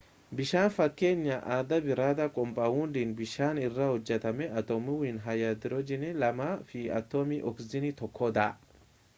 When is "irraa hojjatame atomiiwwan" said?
3.65-5.21